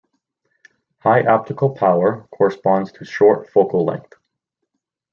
[1.01, 4.15] High optical power corresponds to short focal length.